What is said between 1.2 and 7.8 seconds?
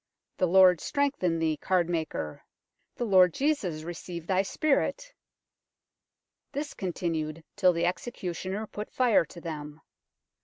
thee, Cardmaker; the Lord Jesus receive thy spirit!' This continued till